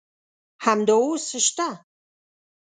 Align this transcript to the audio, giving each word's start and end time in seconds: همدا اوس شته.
همدا 0.65 0.95
اوس 1.03 1.25
شته. 1.45 1.69